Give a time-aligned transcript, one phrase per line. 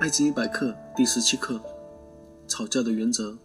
[0.00, 1.60] 爱情一百课第十七课：
[2.48, 3.36] 吵架的原则。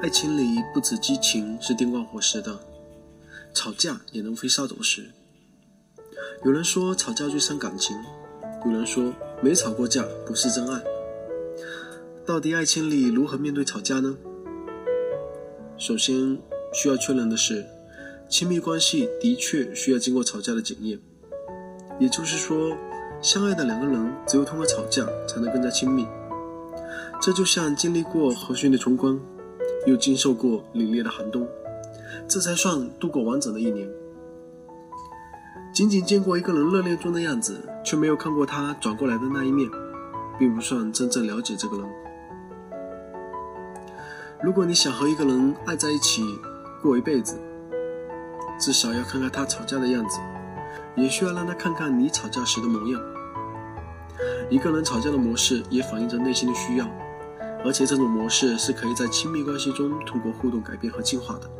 [0.00, 2.56] 爱情里不止激情是电光火石的，
[3.52, 5.10] 吵架也能飞沙走石。
[6.44, 7.96] 有人说吵架最伤感情，
[8.66, 9.12] 有人说
[9.42, 10.80] 没吵过架不是真爱。
[12.24, 14.16] 到底爱情里如何面对吵架呢？
[15.76, 16.38] 首先
[16.72, 17.66] 需要确认的是，
[18.28, 21.00] 亲密关系的确需要经过吵架的检验，
[21.98, 22.78] 也就是说。
[23.24, 26.06] 相爱的两个人，只有通过吵架才能更加亲密。
[27.22, 29.18] 这就像经历过和煦的春光，
[29.86, 31.48] 又经受过凛冽的寒冬，
[32.28, 33.88] 这才算度过完整的一年。
[35.72, 39.70] 仅仅见过一个人热恋中的样子，却没有看过他转过来的那一面，
[40.38, 41.86] 并不算真正了解这个人。
[44.42, 46.22] 如果你想和一个人爱在一起
[46.82, 47.40] 过一辈子，
[48.60, 50.18] 至少要看看他吵架的样子，
[50.94, 53.00] 也需要让他看看你吵架时的模样。
[54.50, 56.88] 一个人吵架的模式也反映着内心的需要，
[57.64, 61.50] 而且这种模式是可以在亲密关系中通过互动改变和进化的。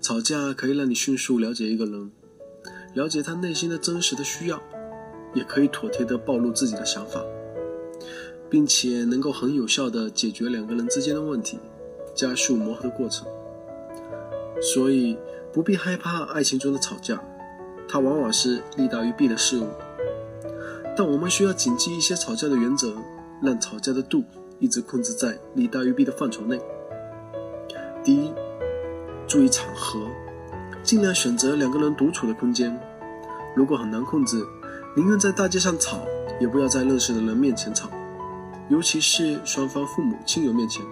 [0.00, 2.10] 吵架可以让你迅速了解一个人，
[2.94, 4.62] 了解他内心的真实的需要，
[5.34, 7.20] 也可以妥帖地暴露自己的想法，
[8.48, 11.58] 并且能够很有效地解决两个人之间的问题，
[12.14, 13.26] 加速磨合的过程。
[14.62, 15.18] 所以
[15.52, 17.20] 不必害怕爱情中的吵架，
[17.88, 19.66] 它往往是利大于弊的事物。
[20.96, 22.94] 但我们需要谨记一些吵架的原则，
[23.42, 24.24] 让吵架的度
[24.58, 26.58] 一直控制在利大于弊的范畴内。
[28.02, 28.32] 第一，
[29.28, 30.08] 注意场合，
[30.82, 32.74] 尽量选择两个人独处的空间。
[33.54, 34.42] 如果很难控制，
[34.96, 35.98] 宁愿在大街上吵，
[36.40, 37.90] 也不要在认识的人面前吵，
[38.70, 40.82] 尤其是双方父母亲友面前。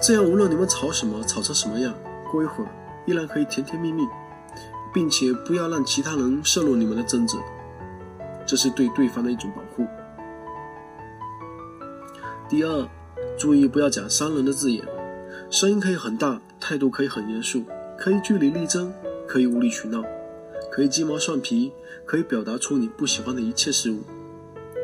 [0.00, 1.92] 这样，无论你们吵什么，吵成什么样，
[2.30, 2.70] 过一会儿
[3.04, 4.02] 依然可以甜甜蜜蜜，
[4.94, 7.36] 并且不要让其他人涉入你们的争执。
[8.46, 9.86] 这是对对方的一种保护。
[12.48, 12.88] 第二，
[13.36, 14.84] 注意不要讲伤人的字眼，
[15.50, 17.64] 声音可以很大，态度可以很严肃，
[17.98, 18.92] 可以据理力争，
[19.26, 20.04] 可以无理取闹，
[20.70, 21.72] 可以鸡毛蒜皮，
[22.04, 24.02] 可以表达出你不喜欢的一切事物，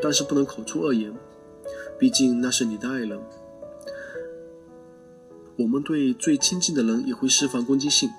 [0.03, 1.15] 但是不能口出恶言，
[1.99, 3.21] 毕竟那是你的爱人。
[5.57, 8.11] 我们对最亲近的人也会释放攻击性，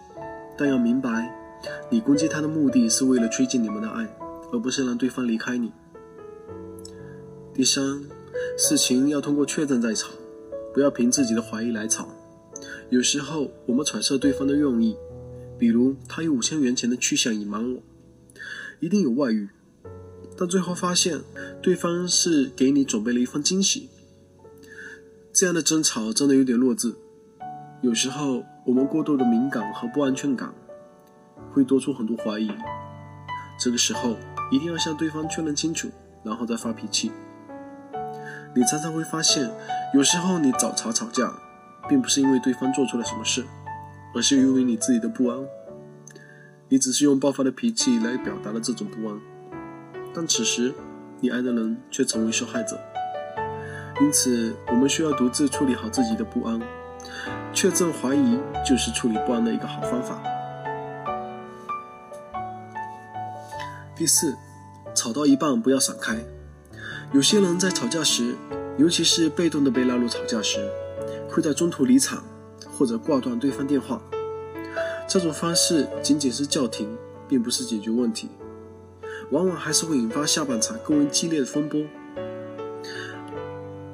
[0.58, 1.36] 但要明白，
[1.90, 4.08] 你攻击他的目的是为了推进你们的爱。
[4.54, 5.72] 而不是让对方离开你。
[7.56, 8.04] 第三，
[8.56, 10.10] 事情要通过确认再吵，
[10.74, 12.08] 不要凭自己的怀疑来吵。
[12.90, 14.96] 有时候我们揣测对方的用意，
[15.58, 17.82] 比如他有五千元钱的去向隐瞒我，
[18.80, 19.50] 一定有外遇，
[20.38, 21.22] 但最后发现
[21.60, 23.90] 对方是给你准备了一份惊喜。
[25.32, 26.94] 这样的争吵真的有点弱智。
[27.82, 30.54] 有时候我们过度的敏感和不安全感，
[31.52, 32.52] 会多出很多怀疑。
[33.60, 34.16] 这个时候。
[34.54, 35.90] 一定要向对方确认清楚，
[36.22, 37.12] 然后再发脾气。
[38.56, 39.50] 你常常会发现，
[39.96, 41.34] 有时候你找茬吵架，
[41.90, 43.44] 并不是因为对方做出了什么事，
[44.14, 45.40] 而是因为你自己的不安。
[46.70, 49.20] 你只是用爆发的脾气来表达了这种不安，
[50.14, 50.72] 但此时
[51.20, 52.80] 你爱的人却成为受害者。
[54.02, 56.62] 因此，我们需要独自处理好自己的不安。
[57.54, 60.22] 确证怀疑就是处理不安的一个好方法。
[64.04, 64.36] 第四，
[64.94, 66.18] 吵到一半不要闪开。
[67.14, 68.36] 有些人在吵架时，
[68.78, 70.70] 尤其是被动的被拉入吵架时，
[71.30, 72.22] 会在中途离场
[72.78, 74.02] 或者挂断对方电话。
[75.08, 76.94] 这种方式仅仅是叫停，
[77.30, 78.28] 并不是解决问题，
[79.32, 81.82] 往往还是会引发下半场更为激烈的风波。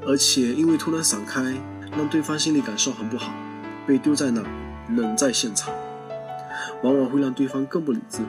[0.07, 1.55] 而且因为突然闪开，
[1.95, 3.31] 让对方心理感受很不好，
[3.85, 4.41] 被丢在那，
[4.89, 5.71] 冷在现场，
[6.81, 8.23] 往往会让对方更不理智。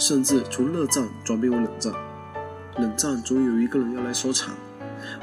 [0.00, 1.92] 甚至从热战转变为冷战，
[2.78, 4.54] 冷战总有一个人要来收场，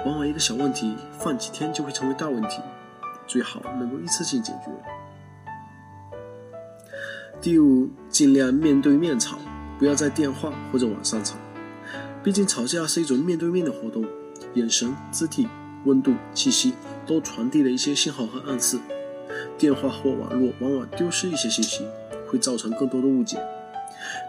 [0.06, 2.62] 往往一个小问题放几天就会成为大问题，
[3.26, 4.70] 最好能够一次性解决。
[7.42, 9.40] 第五，尽量面对面吵，
[9.79, 11.35] 不要在电话或者网上吵，
[12.23, 14.06] 毕竟吵架是一种面对面的活动，
[14.53, 15.47] 眼神、肢体、
[15.85, 16.76] 温度、气息
[17.08, 18.78] 都传递了一些信号和暗示，
[19.58, 21.84] 电话或网络往往丢失一些信息，
[22.28, 23.40] 会造成更多的误解。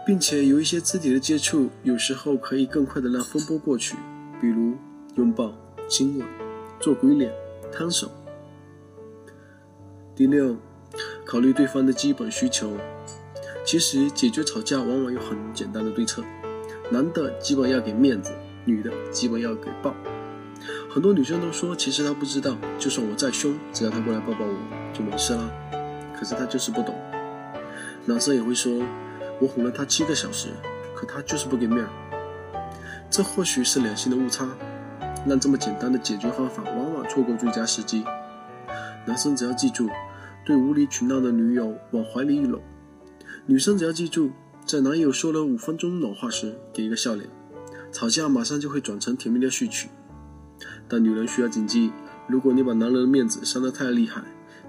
[0.05, 3.95] 并且有一些肢体的接触，有时候可以更快的让风波过去，
[4.41, 4.75] 比如
[5.15, 5.53] 拥抱、
[5.87, 6.27] 亲吻、
[6.79, 7.31] 做鬼脸、
[7.71, 8.11] 摊手。
[10.15, 10.55] 第六，
[11.25, 12.71] 考虑对方的基本需求。
[13.65, 16.23] 其实解决吵架往往有很简单的对策，
[16.89, 18.31] 男的基本要给面子，
[18.65, 19.93] 女的基本要给抱。
[20.89, 24.57] 很多女生都说，其实她不知道，就算我再凶，只要他过来抱抱我
[24.91, 25.51] 就没事了。
[26.17, 26.95] 可是她就是不懂。
[28.05, 28.81] 男生也会说。
[29.39, 30.49] 我哄了他七个小时，
[30.95, 31.89] 可他就是不给面儿。
[33.09, 34.47] 这或许是两性的误差，
[35.25, 38.03] 让这么简单的解决方法往往错过最佳时机。
[39.05, 39.89] 男生只要记住，
[40.45, 42.59] 对无理取闹的女友往怀里一搂；
[43.45, 44.31] 女生只要记住，
[44.65, 47.27] 在男友说了五分钟暖话时给一个笑脸，
[47.91, 49.89] 吵架马上就会转成甜蜜的序曲。
[50.87, 51.91] 但女人需要谨记，
[52.27, 54.21] 如果你把男人的面子伤得太厉害，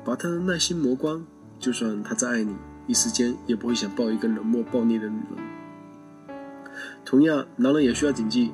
[0.05, 1.26] 把他的耐心磨光，
[1.58, 2.55] 就算他再爱你，
[2.90, 6.37] 一时间也不会想抱一个冷漠暴虐的女人。
[7.04, 8.50] 同样，男人也需要谨记：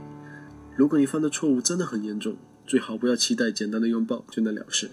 [0.76, 2.36] 如果你犯的错误真的很严重，
[2.66, 4.90] 最好不要期待简单的拥抱就能了事。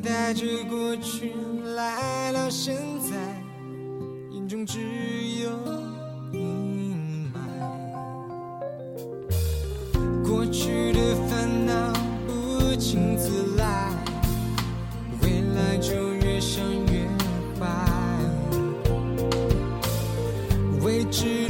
[0.00, 1.32] 带着过去
[1.74, 3.16] 来到现在，
[4.30, 4.78] 眼中只
[5.42, 5.50] 有
[6.32, 7.38] 阴霾。
[10.22, 11.92] 过去的烦恼
[12.26, 13.90] 不请自来，
[15.22, 17.08] 未来就越想越
[17.58, 17.66] 坏。
[20.82, 21.47] 未知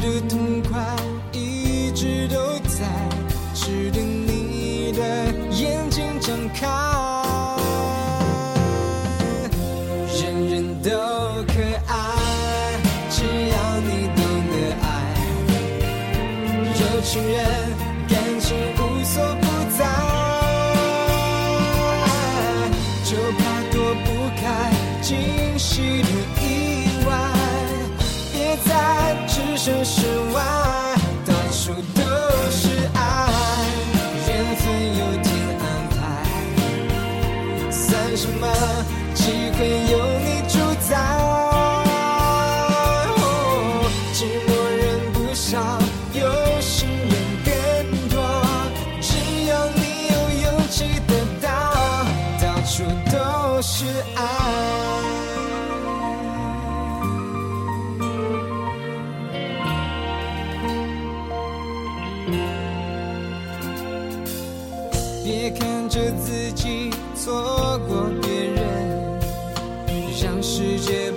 [17.00, 17.38] 情人
[18.08, 19.46] 感情无所不
[19.78, 19.84] 在，
[23.04, 23.40] 就怕
[23.70, 24.06] 躲不
[24.40, 24.42] 开
[25.00, 25.08] 惊
[25.56, 26.08] 喜的
[26.42, 26.44] 意
[27.06, 27.10] 外，
[28.32, 28.70] 别再
[29.28, 30.07] 置身事
[70.20, 71.12] 让世界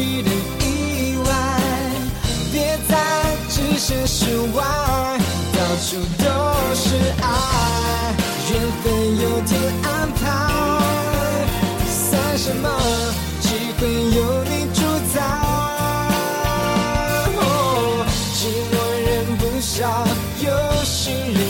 [0.00, 0.30] 的
[0.60, 1.30] 意外，
[2.52, 2.92] 别再
[3.48, 4.64] 置身事外，
[5.52, 6.24] 到处都
[6.74, 7.24] 是爱，
[8.50, 8.52] 缘
[8.82, 8.84] 分
[9.20, 9.52] 有天
[9.84, 10.22] 安排，
[11.86, 12.68] 算什么
[13.40, 13.46] 机
[13.78, 13.82] 会
[14.16, 14.80] 有你主
[15.14, 15.16] 宰？
[17.38, 17.40] 哦
[18.34, 18.38] 寂
[18.72, 18.74] 寞
[19.06, 19.82] 人不少，
[20.40, 20.50] 有
[20.84, 21.40] 心人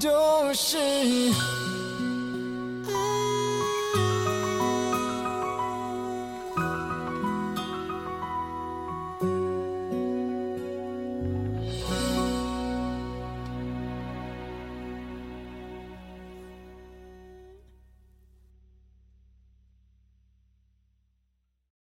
[0.00, 1.67] 都是。